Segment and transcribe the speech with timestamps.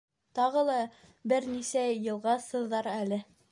[0.37, 0.77] Тағы ла
[1.33, 3.25] бер нисә йылға сыҙар әле.